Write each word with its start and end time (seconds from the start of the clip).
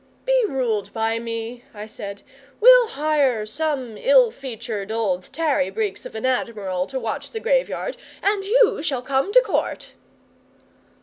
'"Be 0.25 0.45
ruled 0.47 0.91
by 0.93 1.19
me," 1.19 1.63
I 1.75 1.85
said. 1.85 2.23
"We'll 2.59 2.87
hire 2.87 3.45
some 3.45 3.97
ill 3.99 4.31
featured 4.31 4.91
old 4.91 5.31
tarry 5.31 5.69
breeks 5.69 6.07
of 6.07 6.15
an 6.15 6.25
admiral 6.25 6.87
to 6.87 6.99
watch 6.99 7.29
the 7.29 7.39
Graveyard, 7.39 7.97
and 8.23 8.43
you 8.43 8.81
shall 8.81 9.03
come 9.03 9.31
to 9.31 9.41
Court." 9.41 9.91